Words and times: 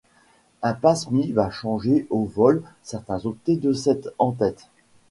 Un 0.63 0.73
PassMe 0.73 1.31
va 1.31 1.51
changer 1.51 2.07
au 2.09 2.25
vol 2.25 2.63
certains 2.81 3.23
octets 3.27 3.57
de 3.57 3.71
cet 3.71 4.09
en-tête. 4.17 4.67